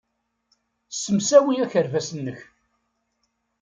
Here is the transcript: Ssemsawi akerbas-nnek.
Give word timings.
Ssemsawi 0.91 1.55
akerbas-nnek. 1.63 2.39